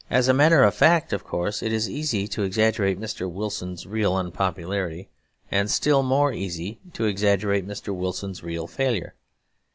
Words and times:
As 0.09 0.27
a 0.27 0.33
matter 0.33 0.63
of 0.63 0.73
fact, 0.73 1.13
of 1.13 1.23
course, 1.23 1.61
it 1.61 1.71
is 1.71 1.87
easy 1.87 2.27
to 2.29 2.41
exaggerate 2.41 2.99
Mr. 2.99 3.31
Wilson's 3.31 3.85
real 3.85 4.15
unpopularity, 4.17 5.09
and 5.51 5.69
still 5.69 6.01
more 6.01 6.33
easy 6.33 6.79
to 6.93 7.05
exaggerate 7.05 7.67
Mr. 7.67 7.95
Wilson's 7.95 8.41
real 8.41 8.65
failure. 8.65 9.13